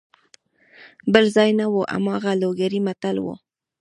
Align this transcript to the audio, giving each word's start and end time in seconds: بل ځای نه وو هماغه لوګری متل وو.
بل 1.13 1.25
ځای 1.35 1.49
نه 1.59 1.65
وو 1.73 1.81
هماغه 1.93 2.31
لوګری 2.41 2.79
متل 2.85 3.15
وو. 3.19 3.33